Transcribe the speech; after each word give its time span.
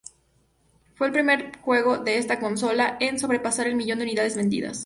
Fue 0.95 1.05
el 1.05 1.13
primer 1.13 1.59
juego 1.59 1.99
de 1.99 2.17
esta 2.17 2.39
consola 2.39 2.97
en 2.99 3.19
sobrepasar 3.19 3.67
el 3.67 3.75
millón 3.75 3.99
de 3.99 4.05
unidades 4.05 4.35
vendidas. 4.35 4.79